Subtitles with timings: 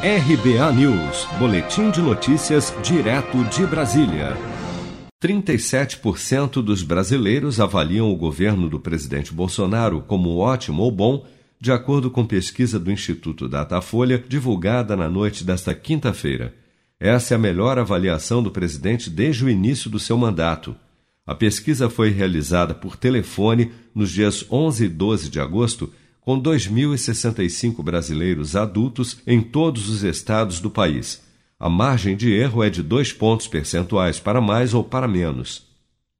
[0.00, 4.36] RBA News, Boletim de Notícias, direto de Brasília.
[5.20, 11.26] 37% dos brasileiros avaliam o governo do presidente Bolsonaro como ótimo ou bom,
[11.60, 16.54] de acordo com pesquisa do Instituto Datafolha, divulgada na noite desta quinta-feira.
[17.00, 20.76] Essa é a melhor avaliação do presidente desde o início do seu mandato.
[21.26, 25.92] A pesquisa foi realizada por telefone nos dias 11 e 12 de agosto
[26.28, 31.22] com 2.065 brasileiros adultos em todos os estados do país.
[31.58, 35.66] A margem de erro é de dois pontos percentuais para mais ou para menos.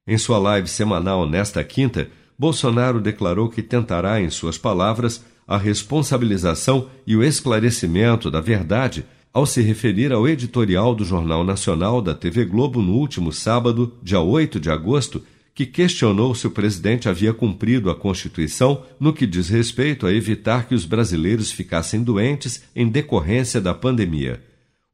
[0.06, 2.08] Em sua live semanal nesta quinta,
[2.38, 9.44] Bolsonaro declarou que tentará, em suas palavras, a responsabilização e o esclarecimento da verdade ao
[9.44, 14.58] se referir ao editorial do Jornal Nacional da TV Globo no último sábado, dia 8
[14.58, 15.22] de agosto,
[15.58, 20.68] que questionou se o presidente havia cumprido a Constituição no que diz respeito a evitar
[20.68, 24.40] que os brasileiros ficassem doentes em decorrência da pandemia.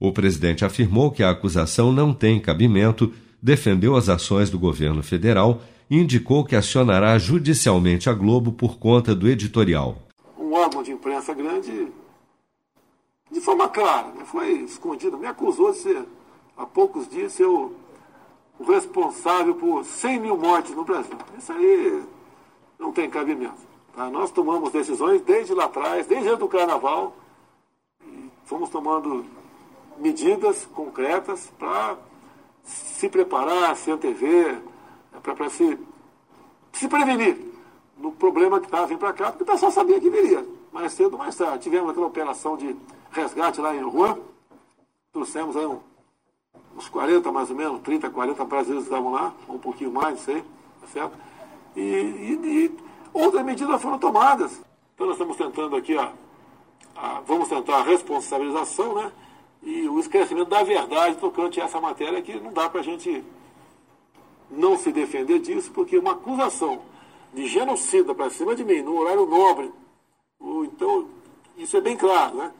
[0.01, 5.61] O presidente afirmou que a acusação não tem cabimento, defendeu as ações do governo federal
[5.91, 9.99] e indicou que acionará judicialmente a Globo por conta do editorial.
[10.39, 11.89] Um órgão de imprensa grande,
[13.31, 16.03] de forma clara, não foi escondido, me acusou de ser,
[16.57, 17.84] há poucos dias, o
[18.61, 21.17] responsável por 100 mil mortes no Brasil.
[21.37, 22.03] Isso aí
[22.79, 23.75] não tem cabimento.
[23.95, 24.09] Tá?
[24.11, 27.15] Nós tomamos decisões desde lá atrás, desde antes do carnaval,
[28.07, 29.25] e fomos tomando
[29.99, 31.97] medidas concretas para
[32.63, 34.61] se preparar, se antever,
[35.23, 35.79] para se,
[36.73, 37.39] se prevenir
[37.97, 41.13] no problema que estava vindo para cá, porque o pessoal sabia que viria, mais cedo
[41.13, 41.63] ou mais tarde.
[41.63, 42.75] Tivemos aquela operação de
[43.11, 44.19] resgate lá em Juan,
[45.13, 45.79] trouxemos aí um
[46.77, 50.43] uns 40 mais ou menos, 30, 40 brasileiros estavam lá, um pouquinho mais, não sei,
[50.81, 51.19] tá certo?
[51.77, 52.77] E, e, e,
[53.13, 54.61] outras medidas foram tomadas.
[54.95, 56.13] Então nós estamos tentando aqui, a,
[56.97, 59.13] a, vamos tentar a responsabilização, né?
[59.63, 63.25] E o esclarecimento da verdade tocante a essa matéria que não dá para a gente
[64.51, 66.83] não se defender disso, porque uma acusação
[67.33, 69.73] de genocida para cima de mim, no horário nobre,
[70.65, 71.09] então,
[71.57, 72.53] isso é bem claro, né?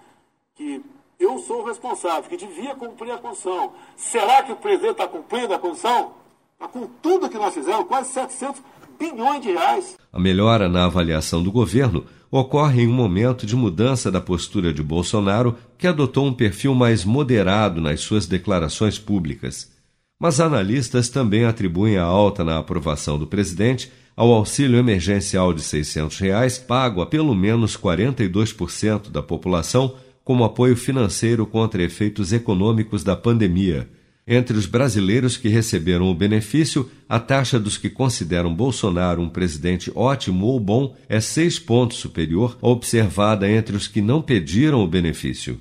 [0.55, 0.83] Que
[1.19, 3.73] eu sou o responsável, que devia cumprir a Constituição.
[3.97, 5.57] Será que o presidente está cumprindo a?
[5.57, 8.63] Está com tudo que nós fizemos, quase 700
[8.99, 9.97] bilhões de reais.
[10.13, 14.83] A melhora na avaliação do governo ocorre em um momento de mudança da postura de
[14.83, 19.73] Bolsonaro, que adotou um perfil mais moderado nas suas declarações públicas.
[20.19, 26.19] Mas analistas também atribuem a alta na aprovação do presidente ao auxílio emergencial de 600
[26.19, 33.15] reais, pago a pelo menos 42% da população como apoio financeiro contra efeitos econômicos da
[33.15, 33.89] pandemia.
[34.27, 39.93] Entre os brasileiros que receberam o benefício, a taxa dos que consideram Bolsonaro um presidente
[39.95, 44.89] ótimo ou bom é seis pontos superior à observada entre os que não pediram o
[44.89, 45.61] benefício.